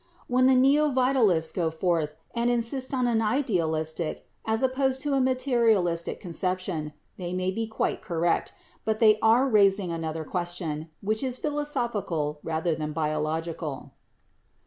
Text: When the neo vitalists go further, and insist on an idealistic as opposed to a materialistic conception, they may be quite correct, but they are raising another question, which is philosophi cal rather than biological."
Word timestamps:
When 0.27 0.47
the 0.47 0.55
neo 0.55 0.89
vitalists 0.89 1.51
go 1.53 1.69
further, 1.69 2.13
and 2.33 2.49
insist 2.49 2.91
on 2.91 3.05
an 3.05 3.21
idealistic 3.21 4.25
as 4.45 4.63
opposed 4.63 5.01
to 5.01 5.13
a 5.13 5.21
materialistic 5.21 6.19
conception, 6.19 6.93
they 7.17 7.33
may 7.33 7.51
be 7.51 7.67
quite 7.67 8.01
correct, 8.01 8.51
but 8.83 8.99
they 8.99 9.19
are 9.21 9.47
raising 9.47 9.91
another 9.91 10.23
question, 10.23 10.89
which 11.01 11.21
is 11.21 11.37
philosophi 11.37 12.01
cal 12.07 12.39
rather 12.41 12.73
than 12.73 12.93
biological." 12.93 13.91